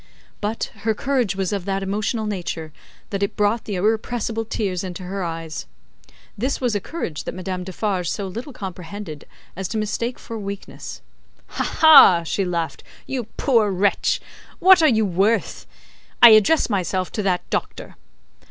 But, 0.41 0.71
her 0.77 0.95
courage 0.95 1.35
was 1.35 1.53
of 1.53 1.65
that 1.65 1.83
emotional 1.83 2.25
nature 2.25 2.73
that 3.11 3.21
it 3.21 3.35
brought 3.35 3.65
the 3.65 3.75
irrepressible 3.75 4.45
tears 4.45 4.83
into 4.83 5.03
her 5.03 5.23
eyes. 5.23 5.67
This 6.35 6.59
was 6.59 6.73
a 6.73 6.79
courage 6.79 7.23
that 7.23 7.35
Madame 7.35 7.63
Defarge 7.63 8.09
so 8.09 8.25
little 8.25 8.51
comprehended 8.51 9.25
as 9.55 9.67
to 9.67 9.77
mistake 9.77 10.17
for 10.17 10.39
weakness. 10.39 11.03
"Ha, 11.49 11.63
ha!" 11.63 12.23
she 12.23 12.43
laughed, 12.43 12.83
"you 13.05 13.25
poor 13.37 13.69
wretch! 13.69 14.19
What 14.57 14.81
are 14.81 14.89
you 14.89 15.05
worth! 15.05 15.67
I 16.19 16.29
address 16.29 16.67
myself 16.67 17.11
to 17.11 17.21
that 17.21 17.47
Doctor." 17.51 17.95